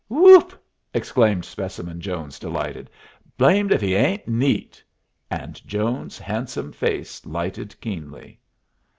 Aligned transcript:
"Whoop!" 0.09 0.59
exclaimed 0.95 1.45
Specimen 1.45 2.01
Jones, 2.01 2.39
delighted. 2.39 2.89
"Blamed 3.37 3.71
if 3.71 3.81
he 3.81 3.93
ain't 3.93 4.27
neat!" 4.27 4.83
And 5.29 5.61
Jones's 5.67 6.17
handsome 6.17 6.71
face 6.71 7.23
lighted 7.23 7.79
keenly. 7.81 8.39